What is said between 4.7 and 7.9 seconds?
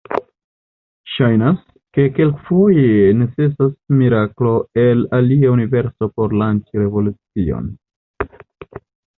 el alia universo por lanĉi revolucion.